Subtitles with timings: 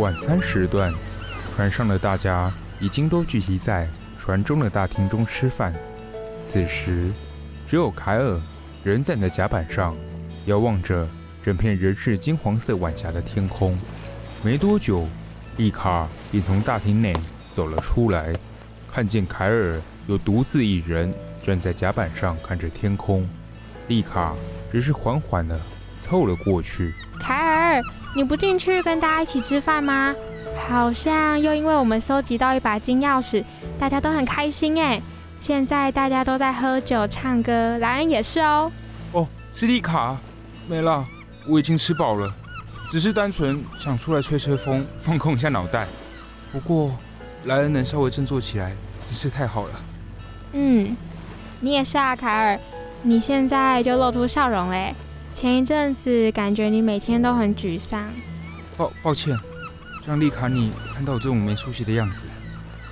[0.00, 0.94] 晚餐时段，
[1.54, 3.86] 船上的大家已经都聚集在
[4.18, 5.74] 船中的大厅中吃饭。
[6.48, 7.10] 此时，
[7.68, 8.40] 只有凯尔
[8.82, 9.94] 仍站在甲板上，
[10.46, 11.06] 遥望着
[11.42, 13.78] 整片仍是金黄色晚霞的天空。
[14.42, 15.06] 没多久，
[15.58, 17.14] 丽卡便从大厅内
[17.52, 18.34] 走了出来，
[18.90, 21.12] 看见凯尔又独自一人
[21.42, 23.28] 站在甲板上看着天空。
[23.88, 24.34] 丽卡
[24.72, 25.60] 只是缓缓地
[26.00, 26.94] 凑了过去。
[28.14, 30.14] 你不进去跟大家一起吃饭吗？
[30.68, 33.44] 好像又因为我们收集到一把金钥匙，
[33.78, 35.00] 大家都很开心哎。
[35.38, 38.70] 现在大家都在喝酒唱歌，莱恩也是哦。
[39.12, 40.16] 哦，斯丽卡，
[40.68, 41.04] 没了，
[41.46, 42.30] 我已经吃饱了，
[42.90, 45.86] 只是单纯想出来吹吹风，放空一下脑袋。
[46.52, 46.90] 不过，
[47.44, 48.72] 莱恩能稍微振作起来，
[49.06, 49.70] 真是太好了。
[50.52, 50.96] 嗯，
[51.60, 52.58] 你也是啊，凯尔，
[53.02, 54.94] 你现在就露出笑容嘞。
[55.34, 58.10] 前一阵子感觉你每天都很沮丧，
[58.76, 59.34] 抱抱歉，
[60.06, 62.26] 让丽卡你看到我这种没出息的样子。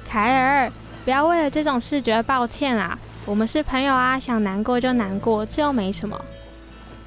[0.08, 0.72] 凯尔，
[1.04, 6.18] 不要为了这种事觉得抱歉啦，我们是朋友啊，想难过就难过，这又没什么。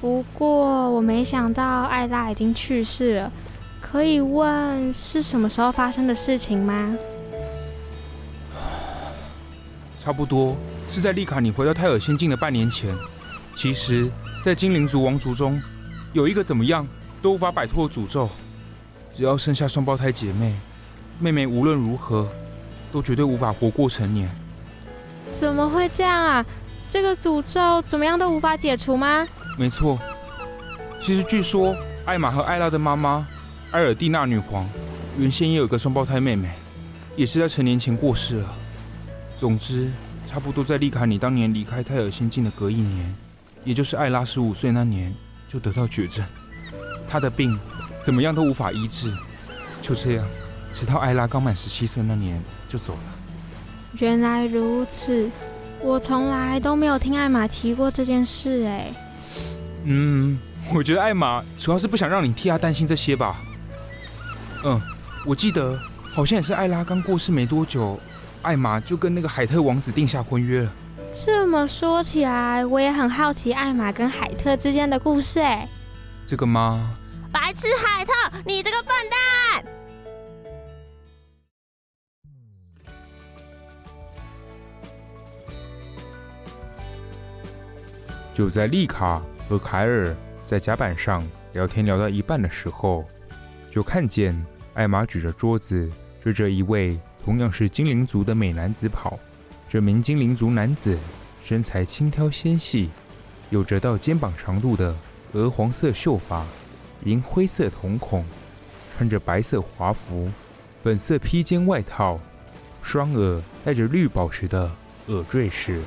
[0.00, 3.32] 不过我没想到艾拉已经去世了，
[3.80, 6.96] 可以问是什么时候发生的事情吗？
[10.04, 10.56] 差不多
[10.88, 12.94] 是在丽卡你回到泰尔仙境的半年前。
[13.56, 14.08] 其实。
[14.42, 15.62] 在精灵族王族中，
[16.12, 16.84] 有一个怎么样
[17.22, 18.28] 都无法摆脱诅咒，
[19.14, 20.52] 只要生下双胞胎姐妹，
[21.20, 22.28] 妹妹无论如何
[22.90, 24.28] 都绝对无法活过成年。
[25.30, 26.44] 怎么会这样啊？
[26.90, 29.24] 这个诅咒怎么样都无法解除吗？
[29.56, 29.96] 没错，
[31.00, 33.24] 其实据说艾玛和艾拉的妈妈
[33.70, 34.68] 埃尔蒂娜女皇
[35.20, 36.50] 原先也有个双胞胎妹妹，
[37.14, 38.52] 也是在成年前过世了。
[39.38, 39.88] 总之，
[40.26, 43.14] 差不多在丽卡你当年离开泰尔仙境的隔一年。
[43.64, 45.14] 也就是艾拉十五岁那年
[45.48, 46.24] 就得到绝症，
[47.08, 47.58] 她的病
[48.02, 49.12] 怎么样都无法医治，
[49.80, 50.26] 就这样，
[50.72, 53.00] 直到艾拉刚满十七岁那年就走了。
[53.98, 55.28] 原来如此，
[55.80, 58.92] 我从来都没有听艾玛提过这件事哎。
[59.84, 60.38] 嗯，
[60.72, 63.42] 我觉得艾玛主要是不想让你替她担心这些吧。
[64.64, 64.80] 嗯，
[65.26, 65.78] 我记得
[66.10, 68.00] 好像也是艾拉刚过世没多久，
[68.42, 70.72] 艾玛就跟那个海特王子定下婚约了。
[71.14, 75.40] 这么说起来，我也很好奇艾玛跟海特之间的故事。
[75.40, 75.68] 哎，
[76.26, 76.96] 这个吗？
[77.30, 78.12] 白痴海特，
[78.46, 79.64] 你这个笨蛋！
[88.32, 93.04] 就在丽卡和凯尔在甲板上聊天聊到一半的时候，
[93.70, 94.34] 就看见
[94.72, 95.90] 艾玛举着桌子，
[96.22, 99.18] 追着一位同样是精灵族的美男子跑。
[99.72, 100.98] 这名精灵族男子
[101.42, 102.90] 身材轻佻纤细，
[103.48, 104.94] 有着到肩膀长度的
[105.32, 106.44] 鹅黄色秀发，
[107.06, 108.22] 银灰色瞳孔，
[108.94, 110.30] 穿着白色华服，
[110.82, 112.20] 粉色披肩外套，
[112.82, 114.70] 双耳戴着绿宝石的
[115.06, 115.80] 耳坠饰。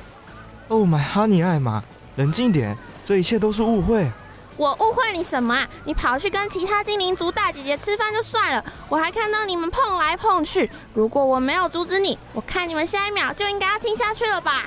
[0.66, 1.84] Oh my honey，艾玛，
[2.16, 4.10] 冷静点，这一切都是误会。
[4.56, 5.68] 我误会你什么啊？
[5.84, 10.70] 你跑去跟其他精灵族大姐姐吃饭就算了，我还看到你们碰来碰去。
[10.94, 14.64] 如果我没有阻止你，我看你们下一秒就应该要亲下去了吧？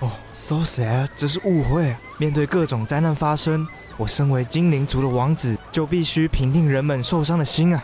[0.00, 1.94] 哦，so sad，这是误会。
[2.16, 3.66] 面对各种灾难发生，
[3.96, 7.82] 我身为精灵族的王子，就必须平定人们受伤的心啊。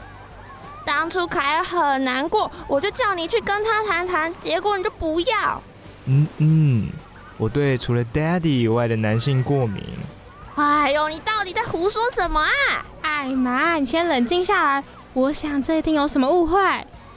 [0.87, 5.63] 当初凯尔很难过，我就叫你去跟他谈谈，结果你就不要。
[6.07, 6.89] 嗯嗯，
[7.37, 9.83] 我对除了 daddy 以外的男性过敏。
[10.57, 12.87] 哎呦，你到底在胡说什么啊？
[13.03, 14.85] 艾玛，你先冷静下来。
[15.13, 16.59] 我想这一定有什么误会。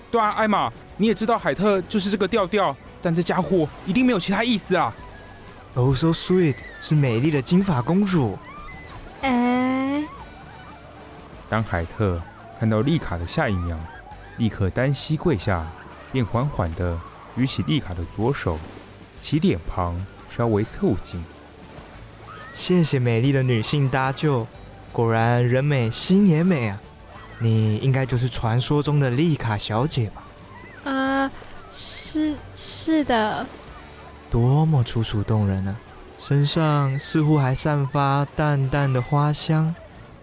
[0.09, 4.91] 对啊，艾玛，你也知道海特就是这个调调，但这家伙一定没有其他意思啊。
[5.75, 8.39] Oh so sweet，是美丽的金发公主。
[9.21, 10.03] 哎，
[11.47, 12.19] 当海特
[12.59, 13.77] 看到丽卡的下一秒，
[14.37, 15.63] 立刻单膝跪下，
[16.11, 16.99] 便缓缓地
[17.35, 18.57] 举起丽卡的左手，
[19.19, 19.95] 其脸庞
[20.27, 21.23] 稍微凑近。
[22.57, 24.45] 谢谢美丽的女性搭救，
[24.91, 26.81] 果然人美心也美啊！
[27.37, 30.23] 你应该就是传说中的丽卡小姐吧？
[30.83, 31.31] 呃，
[31.69, 33.45] 是是的。
[34.31, 35.75] 多么楚楚动人啊！
[36.17, 39.73] 身上似乎还散发淡淡的花香，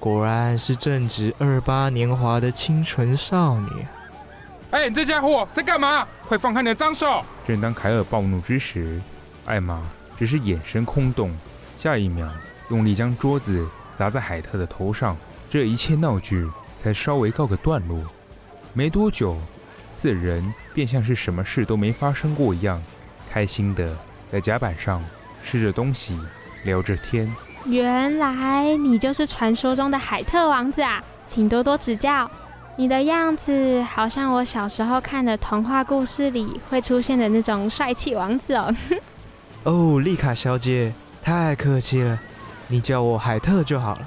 [0.01, 3.87] 果然是正值二八年华的清纯少女。
[4.73, 6.05] 哎，你这家伙在干嘛？
[6.27, 7.25] 快放开你的脏手！
[7.47, 9.01] 正当凯尔暴怒之时，
[9.47, 9.81] 艾玛
[10.19, 11.33] 只是眼神空洞，
[11.85, 12.27] 下一秒
[12.71, 15.15] 用力将桌子砸在海特的头上。
[15.51, 16.49] 这一切闹剧
[16.83, 17.99] 才稍微告个段落。
[18.73, 19.37] 没多久，
[19.87, 20.43] 四人
[20.73, 22.83] 便像是什么事都没发生过一样，
[23.31, 23.95] 开心的
[24.33, 25.05] 在甲板上
[25.43, 26.19] 吃着东西，
[26.65, 27.31] 聊着天。
[27.67, 32.31] 原来你就是传说中的海特王子啊，请多多指教。
[32.79, 38.75] 你的样子好像我小时候看的童话故事里会出现的那种帅气王子哦。
[39.65, 42.21] 哦，丽卡小姐，太客气了，
[42.69, 44.07] 你叫我海特就好了。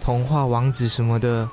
[0.00, 1.48] 童话王子什么的，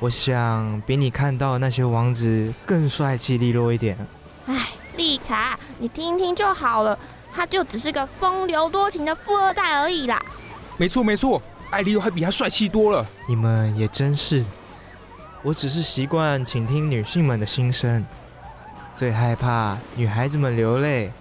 [0.00, 3.96] 我想比你看到那些王子更帅气利落一点。
[4.46, 6.98] 哎，丽卡，你听听就好了，
[7.32, 10.20] 他就只是个风流多情的富二代而已啦。
[10.76, 11.40] 没错没错，
[11.70, 13.06] 艾利欧还比他帅气多了。
[13.28, 14.44] 你们也真是。
[15.44, 18.04] 我只是习惯倾听女性们的心声，
[18.96, 21.12] 最害怕女孩子们流泪，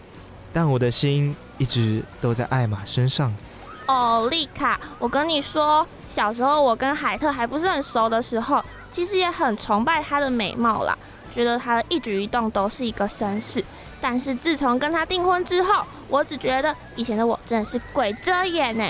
[0.53, 3.33] 但我的心一直都在艾玛身上。
[3.87, 10.97] 哦，丽卡，我跟你说，小时候我跟海特还不是很熟的时候，其实也很崇拜她的美貌啦，
[11.33, 13.63] 觉得她的一举一动都是一个绅士。
[13.99, 18.83] 但是自从跟她订婚之后，我只觉得以前的我真的是鬼遮眼呢。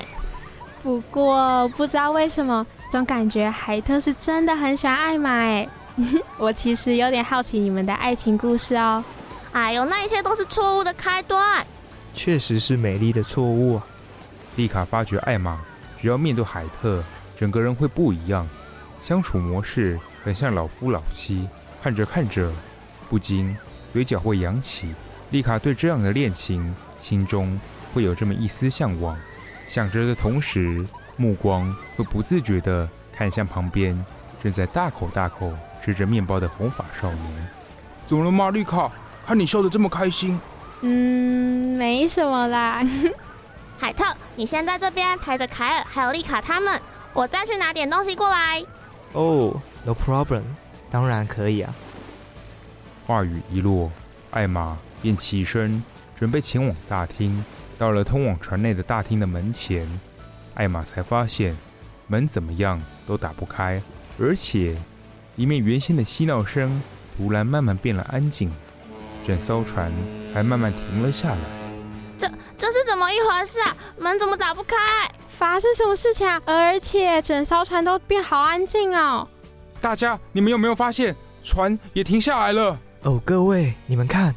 [0.83, 2.65] 不过不知道为什么。
[2.91, 5.65] 总感觉海特是真的很喜欢艾玛哎，
[6.37, 9.01] 我其实有点好奇你们的爱情故事哦。
[9.53, 11.65] 哎呦，那一切都是错误的开端。
[12.13, 13.85] 确实是美丽的错误啊。
[14.55, 15.61] 丽卡发觉艾玛
[15.99, 17.03] 只要面对海特，
[17.37, 18.47] 整个人会不一样，
[19.01, 21.47] 相处模式很像老夫老妻。
[21.83, 22.51] 看着看着，
[23.09, 23.55] 不禁
[23.91, 24.93] 嘴角会扬起。
[25.31, 27.59] 丽卡对这样的恋情，心中
[27.93, 29.17] 会有这么一丝向往。
[29.67, 30.85] 想着的同时，
[31.17, 33.97] 目光会不自觉地看向旁边
[34.43, 35.51] 正在大口大口
[35.83, 37.49] 吃着面包的红发少年。
[38.05, 38.91] 怎么了吗，丽卡？
[39.31, 40.37] 看你笑得这么开心。
[40.81, 42.85] 嗯，没什么啦。
[43.79, 44.03] 海特，
[44.35, 46.81] 你先在这边陪着凯尔还有丽卡他们，
[47.13, 48.61] 我再去拿点东西过来。
[49.13, 49.55] 哦
[49.85, 50.41] ，oh，no problem，
[50.89, 51.73] 当然可以啊。
[53.07, 53.89] 话语一落，
[54.31, 55.81] 艾玛便起身
[56.13, 57.41] 准备前往大厅。
[57.77, 59.87] 到了通往船内的大厅的门前。
[60.55, 61.55] 艾玛才发现
[62.07, 62.77] 门怎么样
[63.07, 63.81] 都打不开，
[64.19, 64.75] 而且
[65.37, 66.81] 里面原先的嬉闹声
[67.15, 68.51] 突然慢慢变了安静，
[69.25, 69.91] 整艘船
[70.33, 71.37] 还慢慢停了下来。
[72.17, 73.75] 这这是怎么一回事啊？
[73.97, 74.75] 门怎么打不开？
[75.29, 76.39] 发生什么事情啊？
[76.45, 79.27] 而且整艘船都变好安静哦。
[79.79, 82.77] 大家，你们有没有发现船也停下来了？
[83.03, 84.35] 哦，各位，你们看，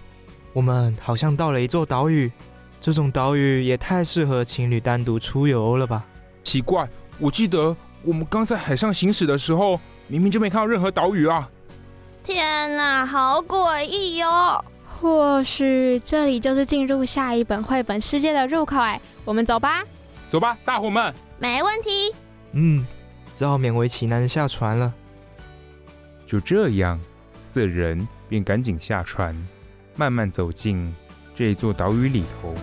[0.54, 2.32] 我们好像到了一座岛屿。
[2.80, 6.04] 这种岛屿也太适合情侣单独出游了吧？
[6.42, 6.88] 奇怪，
[7.18, 11.48] 我记得我们刚在海上行驶的时候，明明就没看到任何岛屿啊！
[12.22, 14.64] 天哪，好诡异哟！
[15.00, 19.84] 或许这里就是进入下一本绘本世界的入口哎，我们走吧，
[20.30, 22.14] 走吧，大伙们，没问题。
[22.52, 22.86] 嗯，
[23.34, 24.92] 只好勉为其难的下船了。
[26.26, 26.98] 就这样，
[27.40, 29.36] 四人便赶紧下船，
[29.96, 30.94] 慢慢走进
[31.34, 32.54] 这座岛屿里头。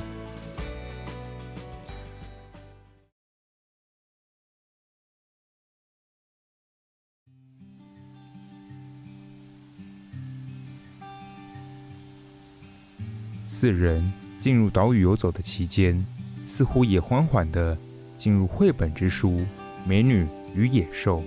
[13.62, 16.04] 四人进入岛屿游走的期间，
[16.48, 17.78] 似乎也缓缓地
[18.18, 19.30] 进入绘本之书
[19.86, 20.26] 《美女
[20.56, 21.20] 与野兽》。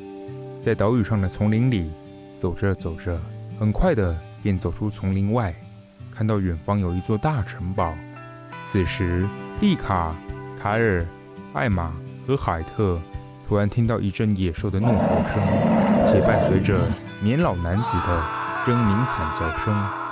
[0.61, 1.89] 在岛屿上的丛林里
[2.37, 3.21] 走着走着，
[3.57, 5.55] 很快的便走出丛林外，
[6.13, 7.95] 看到远方有一座大城堡。
[8.69, 9.29] 此时，
[9.61, 10.13] 丽卡、
[10.61, 11.07] 凯尔、
[11.53, 11.95] 艾玛
[12.27, 13.01] 和海特
[13.47, 15.41] 突然听到一阵野兽的怒吼声，
[16.05, 16.85] 且伴随着
[17.23, 18.25] 年老男子的
[18.67, 20.04] 狰狞惨叫声。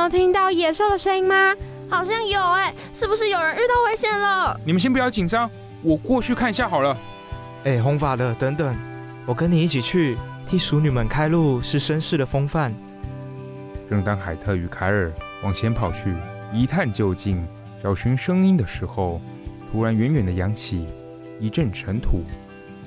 [0.00, 1.54] 有听到野兽的声音吗？
[1.90, 4.58] 好像有哎，是不是有人遇到危险了？
[4.64, 5.50] 你们先不要紧张，
[5.82, 6.96] 我过去看一下好了。
[7.64, 8.74] 哎，红发的，等等，
[9.26, 10.16] 我跟你一起去，
[10.48, 12.72] 替淑女们开路是绅士的风范，
[13.90, 16.14] 正当海特与凯尔往前跑去
[16.50, 17.46] 一探究竟、
[17.82, 19.20] 找寻声音的时候，
[19.70, 20.86] 突然远远的扬起
[21.38, 22.24] 一阵尘土，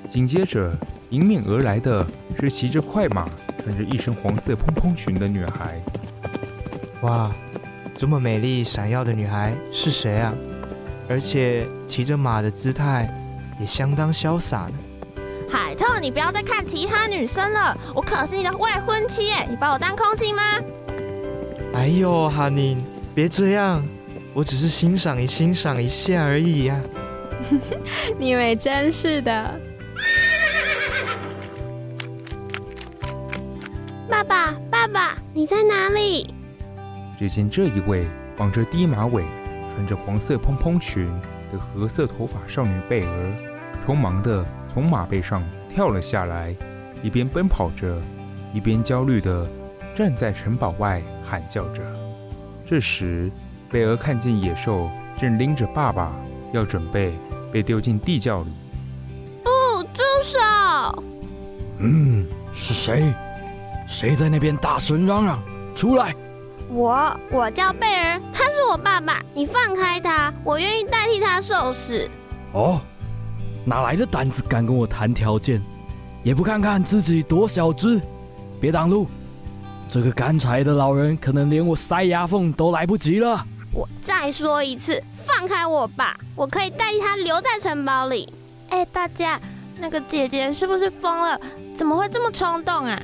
[0.08, 0.76] 紧接着
[1.10, 2.04] 迎面而来的
[2.40, 3.28] 是骑着快马、
[3.62, 5.80] 穿着一身黄色蓬蓬裙的女孩。
[7.04, 7.30] 哇，
[7.98, 10.32] 这么美丽闪耀的女孩是谁啊？
[11.06, 13.12] 而且骑着马的姿态
[13.60, 14.72] 也相当潇洒呢。
[15.50, 20.42] 海特，你不要再看其他女生了，我可是你的未婚妻耶，你把我当空气吗？
[21.74, 22.78] 哎呦，哈尼，
[23.14, 23.86] 别这样，
[24.32, 27.60] 我只是欣赏一欣赏一下而已呀、啊。
[28.18, 29.60] 你以为真是的。
[34.08, 36.32] 爸爸，爸爸，你在哪里？
[37.18, 38.06] 只见这一位
[38.36, 39.24] 绑着低马尾。
[39.74, 41.08] 穿着黄色蓬蓬裙
[41.52, 43.32] 的褐色头发少女贝儿，
[43.84, 46.54] 匆忙地从马背上跳了下来，
[47.02, 48.00] 一边奔跑着，
[48.52, 49.48] 一边焦虑地
[49.92, 51.82] 站在城堡外喊叫着。
[52.64, 53.28] 这时，
[53.68, 56.12] 贝儿看见野兽正拎着爸爸，
[56.52, 57.12] 要准备
[57.50, 58.52] 被丢进地窖里。
[59.42, 59.50] 不，
[59.92, 61.04] 住手！
[61.78, 63.12] 嗯，是谁？
[63.88, 65.42] 谁在那边大声嚷嚷？
[65.74, 66.14] 出来！
[66.68, 72.08] 我我叫贝儿，他是我爸爸，你放开他，我愿意代替他受死。
[72.52, 72.80] 哦，
[73.64, 75.62] 哪来的胆子敢跟我谈条件？
[76.22, 78.00] 也不看看自己多小只，
[78.60, 79.06] 别挡路！
[79.90, 83.44] 这个干柴的老人可能连我塞牙缝都来不及了。
[83.72, 88.32] 我再说一次，放开我吧，我可以代替他留在城堡里。
[88.70, 89.38] 哎，大家，
[89.78, 91.38] 那个姐姐是不是疯了？
[91.76, 93.00] 怎么会这么冲动啊？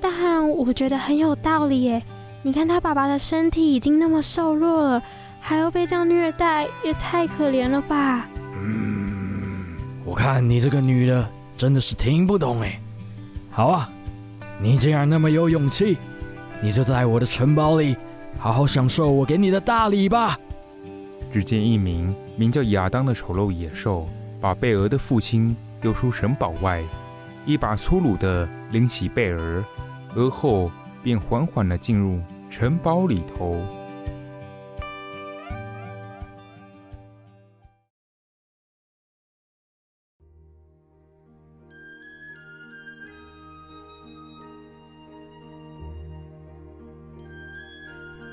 [0.00, 2.02] 但我觉得很有道理耶。
[2.46, 5.02] 你看他爸爸的身体已经那么瘦弱了，
[5.40, 8.28] 还要被这样虐待，也太可怜了吧？
[8.62, 9.74] 嗯，
[10.04, 12.80] 我看你这个女的真的是听不懂哎。
[13.50, 13.90] 好啊，
[14.62, 15.98] 你既然那么有勇气，
[16.62, 17.96] 你就在我的城堡里
[18.38, 20.38] 好好享受我给你的大礼吧。
[21.32, 24.08] 只见一名名叫亚当的丑陋野兽，
[24.40, 26.80] 把贝儿的父亲丢出城堡外，
[27.44, 29.64] 一把粗鲁的拎起贝儿，
[30.14, 30.70] 而后
[31.02, 32.20] 便缓缓地进入。
[32.58, 33.54] 城堡里头，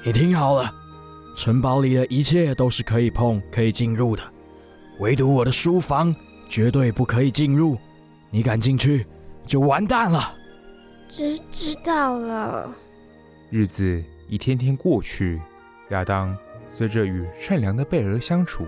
[0.05, 0.73] 你听好了，
[1.35, 4.23] 城堡里的一切都是可以碰、可以进入的，
[4.99, 6.15] 唯独我的书房
[6.47, 7.77] 绝对不可以进入。
[8.29, 9.05] 你敢进去，
[9.45, 10.33] 就完蛋了。
[11.09, 12.73] 知知道了。
[13.49, 14.01] 日子。
[14.27, 15.41] 一天天过去，
[15.89, 16.35] 亚当
[16.71, 18.65] 随着与善良的贝儿相处，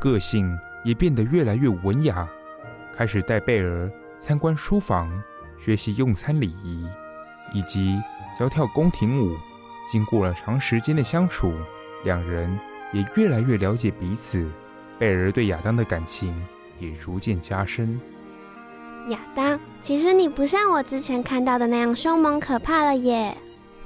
[0.00, 2.28] 个性也变得越来越文雅，
[2.96, 5.10] 开始带贝儿参观书房，
[5.58, 6.86] 学习用餐礼仪，
[7.52, 8.00] 以及
[8.38, 9.36] 教跳宫廷舞。
[9.90, 11.52] 经过了长时间的相处，
[12.04, 12.58] 两人
[12.92, 14.50] 也越来越了解彼此。
[14.98, 16.34] 贝儿对亚当的感情
[16.78, 18.00] 也逐渐加深。
[19.08, 23.36] 亚当，其实你不像我之前看到的那样凶猛可怕了耶。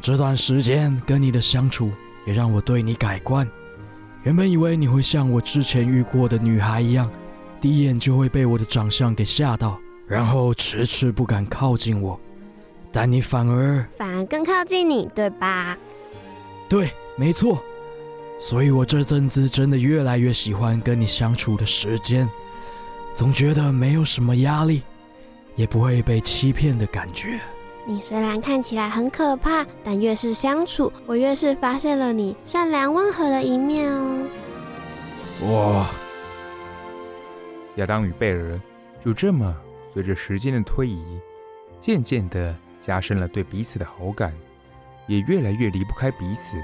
[0.00, 1.90] 这段时间跟你的相处
[2.26, 3.48] 也让我对你改观。
[4.24, 7.10] 原本以为你会像我之前遇过的女孩一样，
[7.60, 12.18] 第一眼就会被我的长相给吓到，然后迟迟不敢靠近我。
[12.90, 15.76] 但你反而反而更靠近你，对吧？
[16.68, 17.62] 对，没错。
[18.40, 22.28] 所以我这阵子真的越来越喜欢跟你相处的时间，
[23.14, 24.82] 总觉得没有什么压力，
[25.56, 27.38] 也不会被欺骗的感觉。
[27.88, 34.28] 你虽然看起来很可怕，但越是相处，我越是发现了你善良温和的一面哦。
[35.46, 35.88] 哇！
[37.76, 38.60] 亚当与贝尔
[39.02, 39.56] 就这么
[39.94, 41.02] 随着时间的推移，
[41.80, 44.34] 渐渐地加深了对彼此的好感，
[45.06, 46.58] 也越来越离不开彼此。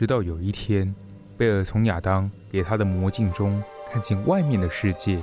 [0.00, 0.94] 直到有一天，
[1.36, 5.22] 贝尔从亚当给他的魔镜中看见外面的世界，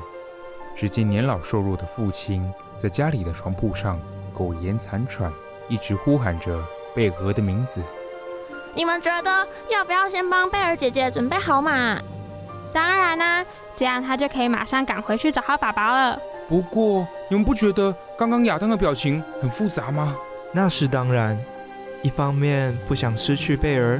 [0.75, 3.99] 只见年老瘦弱的父亲在家里的床铺上
[4.35, 5.33] 苟延残喘，
[5.67, 6.63] 一直呼喊着
[6.95, 7.81] 贝尔的名字。
[8.75, 11.99] 你们觉得要不要先帮贝尔姐姐准备好马？
[12.71, 16.21] 当然啦、啊，这样她就可以马上赶回去找他爸爸了。
[16.47, 20.15] 不过，你们不觉得刚刚亚当的表情很复杂吗？
[20.51, 21.35] 那是当然，
[22.03, 23.99] 一方面不想失去贝儿。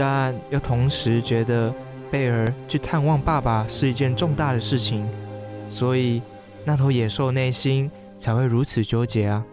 [0.00, 1.70] 但又同时觉得
[2.10, 5.06] 贝尔去探望爸爸是一件重大的事情，
[5.68, 6.22] 所以
[6.64, 9.44] 那头野兽内心才会如此纠结啊。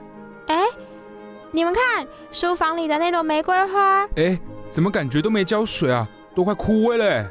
[1.51, 4.39] 你们看，书房里的那朵玫瑰花，哎，
[4.69, 6.07] 怎么感觉都没浇水啊？
[6.33, 7.29] 都快枯萎了。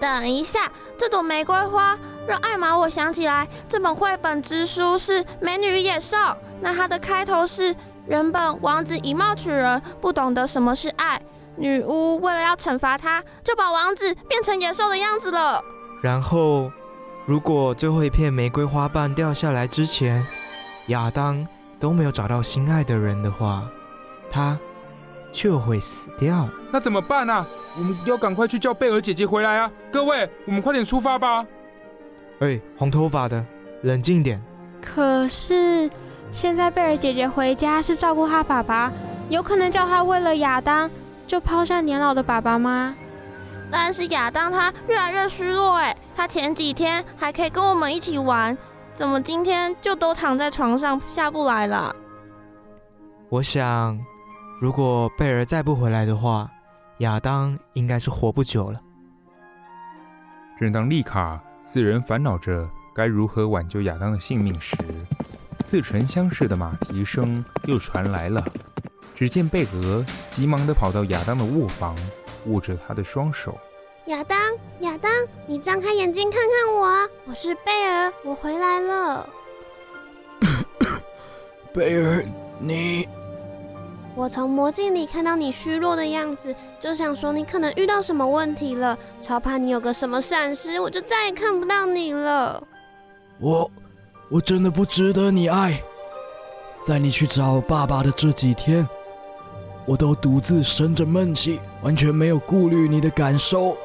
[0.00, 6.16] 等一下，这朵玫瑰花让艾玛我想起来，这本绘本之书是《美女与野兽》，
[6.60, 7.74] 那它的开头是：
[8.06, 11.20] 原本王子以貌取人，不懂得什么是爱，
[11.56, 15.62] 女巫为了要惩罚他，就把王子变成野兽的样子了。
[16.02, 16.70] 然后，
[17.26, 20.24] 如果最后一片玫瑰花瓣掉下来之前，
[20.88, 21.46] 亚当
[21.78, 23.62] 都没有找到心爱的人的话，
[24.30, 24.58] 他
[25.32, 26.48] 就会死掉。
[26.72, 27.46] 那怎么办啊？
[27.78, 29.70] 我们要赶快去叫贝尔姐姐回来啊！
[29.92, 31.46] 各位，我们快点出发吧！
[32.40, 33.44] 哎，红头发的，
[33.82, 34.42] 冷静点。
[34.80, 35.88] 可是
[36.32, 38.92] 现在贝尔姐姐回家是照顾她爸爸，
[39.28, 40.90] 有可能叫她为了亚当
[41.32, 42.94] 就抛下年老的爸爸吗？
[43.70, 48.54] 但是亚当他越来越虚弱，哎，他前几天还可以跟我们一起玩，
[48.94, 51.96] 怎么今天就都躺在床上下不来了？
[53.30, 53.98] 我想，
[54.60, 56.50] 如果贝尔再不回来的话，
[56.98, 58.78] 亚当应该是活不久了。
[60.60, 64.76] 正当丽卡四人烦恼着该如何挽救亚当的性命时，
[65.66, 68.44] 似曾相识的马蹄声又传来了。
[69.22, 71.94] 只见贝尔急忙地跑到亚当的卧房。
[72.46, 73.56] 握着他的双手，
[74.06, 74.36] 亚当，
[74.80, 75.12] 亚当，
[75.46, 77.06] 你张开眼睛看看我啊！
[77.24, 79.28] 我是贝尔，我回来了。
[81.72, 82.24] 贝尔，
[82.58, 83.08] 你……
[84.16, 92.60] 我从魔镜里看到你虚弱的样子，就想说你可能遇到什么问题了，超怕你有个什么闪失，我就再也看不到你了。
[93.38, 93.70] 我，
[94.28, 95.80] 我真的不值得你爱。
[96.84, 98.84] 在你去找爸爸的这几天。
[99.84, 103.76] 我都独自生着闷气，完全没有顾虑你的感受。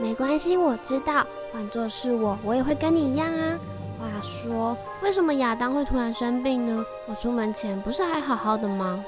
[0.00, 3.58] 没关系，我知道，换作是我，我也会跟你一样啊。
[4.00, 6.84] 话说，为什么亚当会突然生病呢？
[7.06, 9.04] 我出门前不是还好好的吗？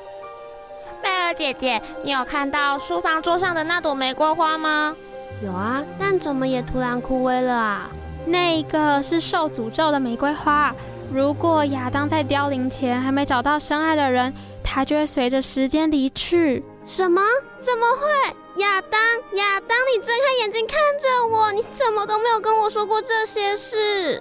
[1.02, 4.94] 贝尔姐姐，你有看到书房桌上的那朵玫瑰花吗？
[5.42, 7.90] 有啊，但怎么也突然枯萎了啊？
[8.26, 10.74] 那一个是受诅咒的玫瑰花，
[11.14, 16.60] 如果亚当在凋零前还没找到深爱的人，他就会随着时间离去。
[16.84, 17.22] 什么？
[17.56, 18.60] 怎么会？
[18.60, 19.00] 亚当，
[19.36, 24.20] 亚当，你睁开眼睛看着我，你怎么都没有跟我说过这些事？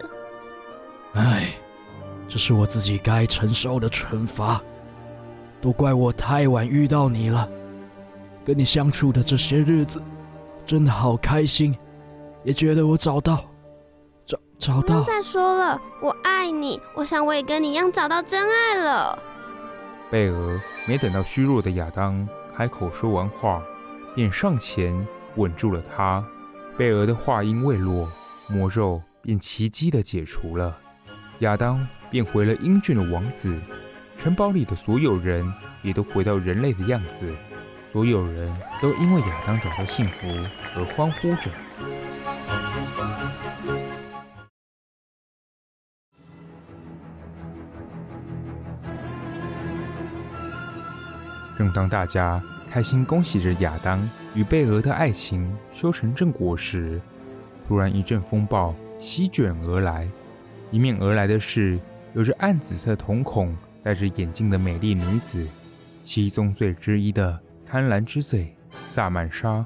[1.13, 1.55] 唉，
[2.27, 4.61] 这是我自己该承受的惩罚，
[5.59, 7.49] 都怪我太晚遇到你了。
[8.45, 9.99] 跟你相处的这些日子，
[10.63, 11.75] 真的好开心，
[12.43, 13.43] 也觉得我找到。
[14.63, 14.99] 找找到！
[14.99, 16.79] 不再说了，我爱你。
[16.93, 19.19] 我想我也跟你一样找到真爱了。
[20.09, 23.61] 贝儿没等到虚弱的亚当开口说完话，
[24.15, 26.23] 便上前吻住了他。
[26.77, 28.09] 贝儿的话音未落，
[28.47, 30.73] 魔咒便奇迹的解除了，
[31.39, 33.59] 亚当变回了英俊的王子。
[34.17, 37.35] 城堡里的所有人也都回到人类的样子，
[37.91, 40.27] 所有人都因为亚当找到幸福
[40.77, 41.51] 而欢呼着。
[51.63, 53.97] 正当大家开心恭喜着亚当
[54.35, 56.99] 与贝尔的爱情修成正果时，
[57.65, 60.09] 突然一阵风暴席卷而来。
[60.71, 61.79] 迎面而来的是
[62.13, 65.47] 有着暗紫色瞳孔、戴着眼镜的美丽女子，
[66.03, 68.53] 七宗罪之一的贪婪之罪
[68.93, 69.65] 萨曼莎。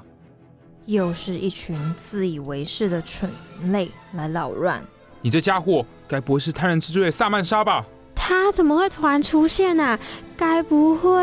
[0.86, 3.28] 又是一群自以为是的蠢
[3.72, 4.80] 类来扰乱。
[5.20, 7.84] 你这家伙，该不会是贪婪之罪的萨曼莎吧？
[8.14, 10.00] 他怎么会突然出现呢、啊？
[10.36, 11.20] 该不会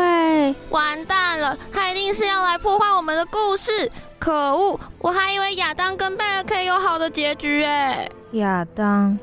[0.70, 1.56] 完蛋了？
[1.72, 3.90] 他一定是要来破坏我们的故事！
[4.18, 4.80] 可恶！
[4.98, 8.08] 我还以为亚当跟贝尔可以有好的结局哎。
[8.32, 9.18] 亚当，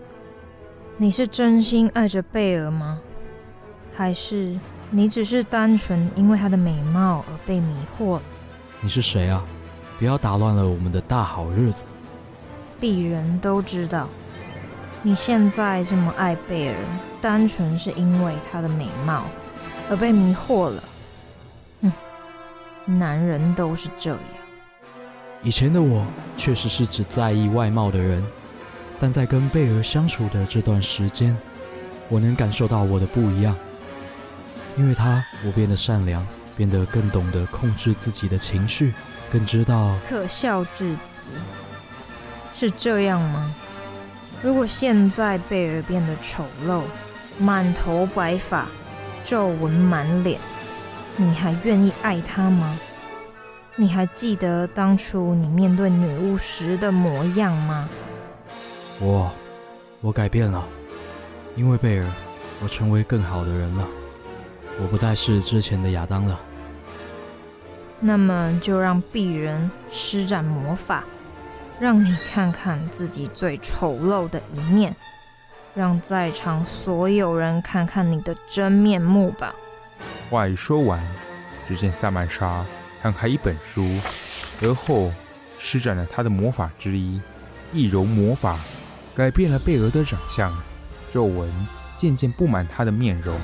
[0.97, 2.99] 你是真心爱着贝尔吗？
[3.95, 4.57] 还是
[4.89, 8.19] 你只是单纯因为她的美貌而被迷惑？
[8.81, 9.43] 你是谁啊？
[9.99, 11.85] 不要打乱了我们的大好日子。
[12.79, 14.07] 鄙人都知道。
[15.01, 16.75] 你现在这么爱贝尔，
[17.19, 19.23] 单纯是因为她的美貌
[19.89, 20.83] 而被迷惑了。
[22.85, 24.19] 哼，男人都是这样。
[25.43, 26.05] 以前的我
[26.37, 28.23] 确实是只在意外貌的人，
[28.99, 31.35] 但在跟贝尔相处的这段时间，
[32.09, 33.55] 我能感受到我的不一样。
[34.77, 38.93] 因为他，我变得善良，变得更懂得控制自己的情绪，
[39.31, 41.29] 更知道可笑至极。
[42.55, 43.53] 是这样吗？
[44.41, 46.81] 如果现在贝尔变得丑陋，
[47.37, 48.67] 满头白发，
[49.25, 50.39] 皱纹满脸，
[51.15, 52.77] 你还愿意爱他吗？
[53.75, 57.87] 你还记得当初你面对女巫时的模样吗？
[58.99, 59.31] 我，
[60.01, 60.63] 我改变了，
[61.55, 62.05] 因为贝尔，
[62.61, 63.87] 我成为更好的人了。
[64.81, 66.39] 我不再是之前的亚当了。
[67.99, 71.03] 那么就让鄙人施展魔法，
[71.79, 74.95] 让你看看自己最丑陋的一面，
[75.73, 79.53] 让在场所有人看看你的真面目吧。
[80.29, 81.01] 话一说完，
[81.67, 82.65] 只见萨曼莎
[83.01, 83.87] 摊开一本书，
[84.61, 85.11] 而后
[85.59, 87.19] 施展了他的魔法之一——
[87.73, 88.59] 易容魔法，
[89.15, 90.55] 改变了贝儿的长相，
[91.11, 91.49] 皱纹
[91.97, 93.39] 渐渐布满他的面容。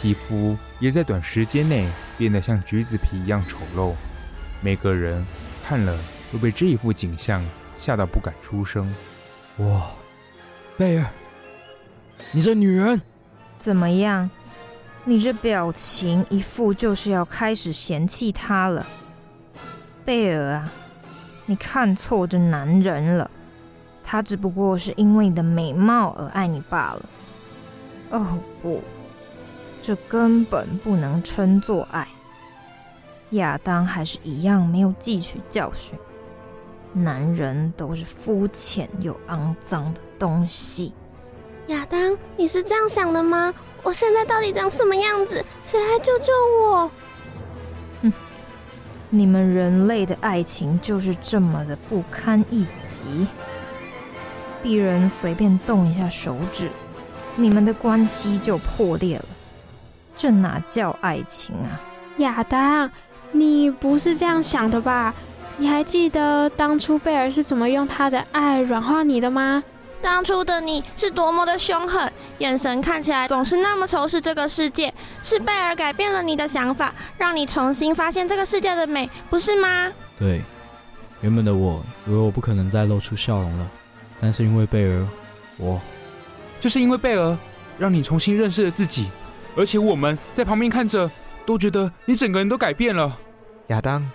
[0.00, 3.94] 皮肤也在短时间内变得像橘子皮一样丑陋，
[4.60, 5.24] 每个人
[5.66, 5.98] 看了
[6.30, 7.44] 都被这一幅景象
[7.76, 8.94] 吓到不敢出声。
[9.56, 9.90] 哇，
[10.76, 11.06] 贝儿，
[12.30, 13.00] 你这女人
[13.58, 14.28] 怎么样？
[15.08, 18.84] 你这表情一副就是要开始嫌弃他了。
[20.04, 20.72] 贝儿啊，
[21.46, 23.30] 你看错这男人了，
[24.02, 27.02] 他只不过是因为你的美貌而爱你罢了。
[28.10, 28.82] 哦不。
[29.80, 32.08] 这根本不能称作爱。
[33.30, 35.96] 亚当还是一样没有汲取教训。
[36.92, 40.92] 男人都是肤浅又肮脏的东西。
[41.68, 43.54] 亚当，你是这样想的吗？
[43.86, 45.44] 我现在到底长什么样子？
[45.64, 46.90] 谁来救救我？
[48.02, 48.12] 哼，
[49.10, 53.28] 你们人类的爱情就是这么的不堪一击。
[54.60, 56.68] 鄙人随便动一下手指，
[57.36, 59.24] 你们的关系就破裂了。
[60.16, 61.78] 这哪叫爱情啊！
[62.16, 62.90] 亚当，
[63.30, 65.14] 你不是这样想的吧？
[65.58, 69.62] 你还记得当初贝尔是怎么用他的爱软化你的吗？
[70.02, 74.92] 当初的你是多么的凶狠，眼神看起来总是那么仇视这个世界。
[75.22, 79.92] 是贝尔改变了你的想法，让你重新发现这个世界的美，不是吗？
[80.18, 80.40] 对，
[81.20, 83.70] 原本的我以为我不可能再露出笑容了，
[84.20, 85.06] 但是因为贝尔，
[85.56, 85.80] 我
[86.60, 87.36] 就是因为贝尔，
[87.78, 89.08] 让你重新认识了自己。
[89.56, 91.10] 而且我们在旁边看着，
[91.44, 93.16] 都觉得你整个人都改变了。
[93.68, 94.08] 亚当，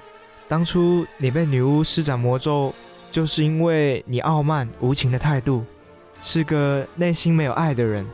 [0.47, 2.73] 当初你被女巫施展魔咒，
[3.11, 5.65] 就是因为你傲慢无情的态度，
[6.21, 8.05] 是个内心没有爱的人。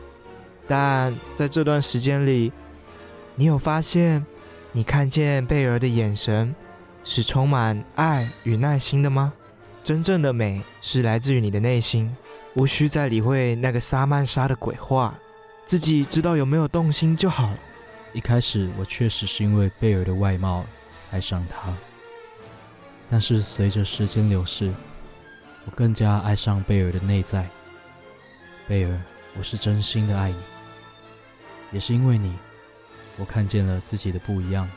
[0.66, 2.52] 但在这段时间里，
[3.34, 4.24] 你有发现，
[4.72, 6.54] 你看见贝儿的眼神
[7.04, 9.32] 是充满爱与耐心的吗？
[9.82, 12.14] 真正的美是来自于你的内心，
[12.54, 15.18] 无需再理会那个萨曼莎的鬼话。
[15.64, 17.58] 自己知道有没有动心就好了。
[18.12, 20.64] 一开始我确实是因为贝尔的外貌
[21.10, 21.72] 爱上他，
[23.08, 24.72] 但是随着时间流逝，
[25.64, 27.46] 我更加爱上贝尔的内在。
[28.68, 29.00] 贝尔，
[29.38, 30.36] 我是真心的爱你，
[31.72, 32.36] 也是因为你，
[33.16, 34.68] 我看见了自己的不一样。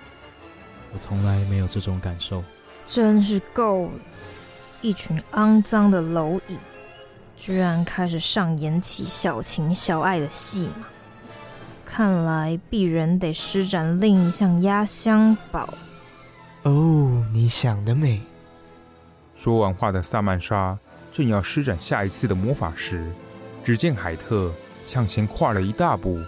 [0.94, 2.42] 我从来没有这种感受。
[2.88, 3.92] 真是够了，
[4.80, 6.58] 一群肮脏的蝼蚁。
[7.36, 10.86] 居然开始上演起小情小爱的戏码，
[11.84, 15.74] 看来鄙人得施展另一项压箱宝。
[16.64, 18.22] 哦，你想得美！
[19.36, 20.78] 说完话的萨曼莎
[21.12, 23.12] 正要施展下一次的魔法时，
[23.64, 24.52] 只见海特
[24.86, 26.20] 向前跨了一大步。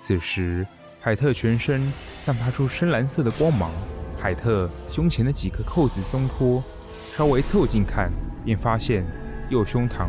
[0.00, 0.66] 此时，
[1.00, 1.92] 海特全身
[2.24, 3.70] 散发出深蓝色的光芒，
[4.20, 6.62] 海特胸前的几颗扣子松脱，
[7.16, 8.10] 稍微凑近看，
[8.44, 9.04] 便发现
[9.50, 10.06] 右胸膛。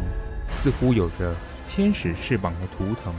[0.51, 1.35] 似乎有着
[1.69, 3.13] 天使翅膀的图腾。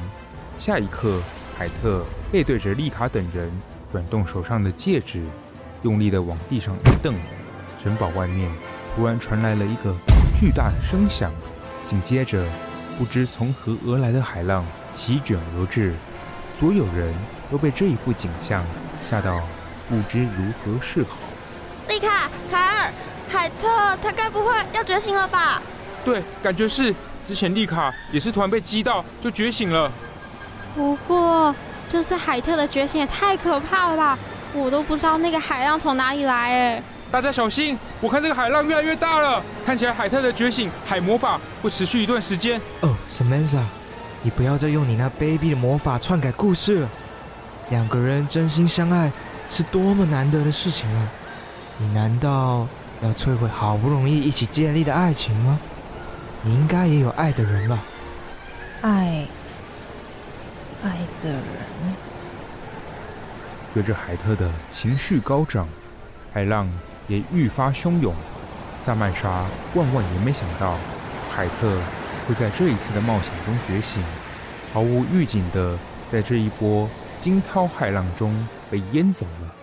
[0.59, 1.21] 下一刻，
[1.57, 3.49] 海特背对着丽卡等人，
[3.91, 5.25] 转动手上的戒指，
[5.83, 7.15] 用力地往地上一蹬。
[7.83, 8.51] 城堡外面
[8.95, 9.95] 突然传来了一个
[10.39, 11.33] 巨大的声响，
[11.85, 12.45] 紧接着，
[13.01, 14.63] 不知从何而来的海浪
[14.95, 15.95] 席卷而至。
[16.55, 17.15] 所有人
[17.51, 18.63] 都被这一幅景象
[19.03, 19.41] 吓到，
[19.89, 21.17] 不知如何是好。
[21.89, 22.93] 丽卡、凯尔、
[23.27, 25.63] 海特，他该不会要觉醒了吧？
[26.05, 26.95] 对，感觉是。
[27.27, 29.91] 之前丽卡也是突然被击到就觉醒了，
[30.75, 31.55] 不过
[31.89, 34.19] 这次海特的觉醒也太可怕了吧！
[34.53, 36.83] 我都不知道那个海浪从哪里来哎！
[37.11, 42.61] 大家小心，我看这个海浪越来越大了，看起来海特的觉醒海魔法会持续一段时间。
[42.83, 43.65] 哦，Samantha，
[44.23, 46.89] 你不要再用你那卑鄙的魔法篡改故事了。
[47.71, 49.11] 两个人真心相爱
[49.49, 51.09] 是多么难得的事情啊！
[51.79, 52.67] 你难道
[53.03, 55.59] 要摧毁好不容易一起建立的爱情吗？
[56.43, 57.79] 你应该也有爱的人吧？
[58.83, 59.27] 爱，
[60.85, 61.41] 爱的人。
[63.75, 65.69] 随着海特的情绪高涨，
[66.33, 66.69] 海浪
[67.11, 68.15] 也愈发汹涌。
[68.79, 69.45] 萨曼莎
[69.75, 70.77] 万万也没想到，
[71.31, 71.77] 海特
[72.27, 74.03] 会在这一次的冒险中觉醒，
[74.73, 75.77] 毫无预警的
[76.11, 78.33] 在这一波惊涛骇浪中
[78.71, 79.60] 被淹走了。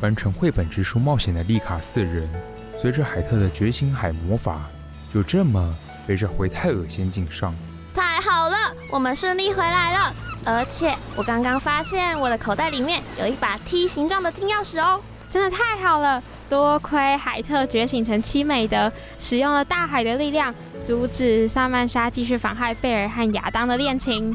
[0.00, 2.28] 完成绘本之书冒险的丽卡四人，
[2.78, 4.60] 随着海特的觉醒海魔法，
[5.12, 7.54] 就这么背着回泰尔仙境上。
[7.94, 8.56] 太好了，
[8.90, 10.14] 我们顺利回来了。
[10.42, 16.22] 而且我刚刚发现我的口袋里面有一把 T 形状的金钥匙哦，真的太好了！
[16.48, 24.34] 多亏海特觉醒成七美德，使用了大海的力量，阻止萨曼莎继续妨害贝尔和亚当的恋情。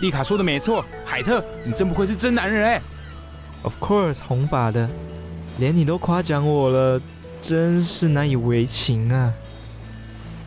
[0.00, 2.82] 丽卡说的没错，海特，你真不愧是真男人哎
[3.66, 4.88] ！Of course，红发的，
[5.58, 7.02] 连你都夸奖我了，
[7.42, 9.32] 真是难以为情啊。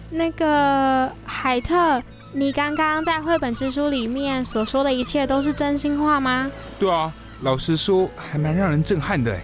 [0.09, 2.01] 那个海特，
[2.33, 6.49] 你刚刚在绘本之书里面所说的一切都是真心话吗？
[6.79, 9.41] 对啊，老实说，还蛮让人震撼的哎。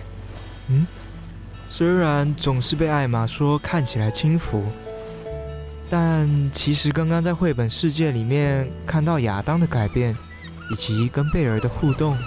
[0.70, 0.88] 嗯，
[1.68, 4.64] 虽然总是被艾玛说看起来轻浮。
[5.88, 10.18] 但其实刚刚在绘本世界里面看到亚当的改变，
[10.72, 12.18] 以及跟贝尔的互动，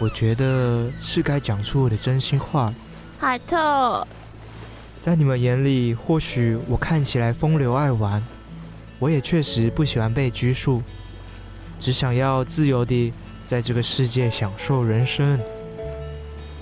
[0.00, 2.72] 我觉得是该讲出我的真心话。
[3.18, 4.06] 海特，
[5.00, 8.22] 在你们眼里，或许我看起来风流爱玩，
[9.00, 10.82] 我也确实不喜欢被拘束，
[11.80, 13.12] 只想要自由地
[13.46, 15.38] 在这个世界享受人生。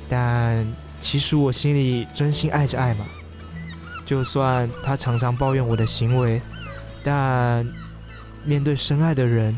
[0.08, 0.66] 但
[1.00, 3.04] 其实我心里真心爱着艾玛。
[4.06, 6.40] 就算她常常抱怨我的行为，
[7.02, 7.66] 但
[8.44, 9.54] 面对深爱的人，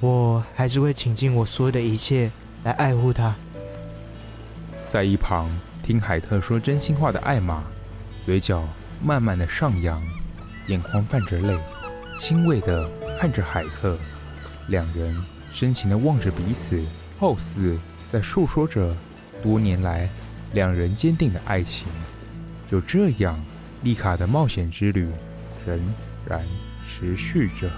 [0.00, 2.30] 我还是会倾尽我所有的一切
[2.66, 3.32] 来爱护他。
[4.88, 5.48] 在一旁
[5.84, 7.62] 听海特说真心话的艾玛，
[8.24, 8.68] 嘴角
[9.00, 10.02] 慢慢的上扬，
[10.66, 11.56] 眼眶泛着泪，
[12.18, 13.96] 欣慰的看着海特，
[14.66, 15.16] 两人
[15.52, 16.82] 深情的望着彼此，
[17.20, 17.78] 好似
[18.10, 18.96] 在诉说着
[19.40, 20.08] 多年来
[20.52, 21.86] 两人坚定的爱情。
[22.68, 23.40] 就这样。
[23.82, 25.06] 丽卡的冒险之旅
[25.64, 25.78] 仍
[26.26, 26.44] 然
[26.88, 27.70] 持续着。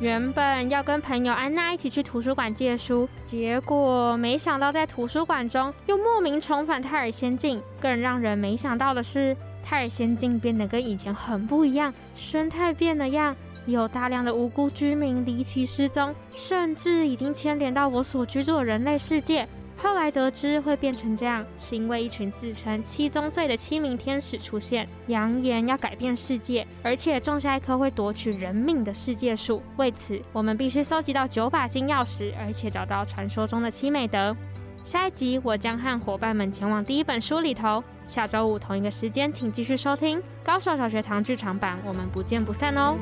[0.00, 7.62] 原本要跟朋友安娜一起去图书馆借书，结果没想到在图书馆中又莫名重返泰尔仙境。
[7.78, 13.36] 更让人没想到的是，泰尔仙境变得跟以前很不一样，生态变了样，
[13.66, 19.46] 有大量的无辜居民离奇失踪，甚至已经牵连到我所居住的人类世界。
[19.82, 29.62] 后来得知会变成这样，是因为一群自称七宗罪的七名天使出现，扬言要改变世界，而且种下一棵会夺取人命的世界树。
[29.78, 34.36] 为此，我们必须搜集到九把金钥匙，而且找到传说中的七美德。
[34.84, 37.82] 下一集我将和伙伴们前往第一本书里头。
[38.06, 42.96] 下周五同一个时间，请继续收听《高手小学堂剧场版》，我们不见不散哦。